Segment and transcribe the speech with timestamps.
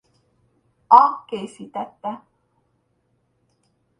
[0.87, 2.23] A készítette.